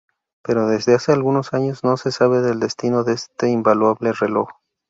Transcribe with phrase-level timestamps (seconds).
[0.43, 4.49] Pero desde hace algunos años no se sabe el destino de este invaluable reloj.